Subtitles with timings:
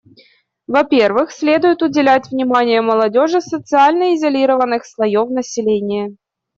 [0.65, 6.15] Во-первых, следует уделять внимание молодежи социально изолированных слоев населения.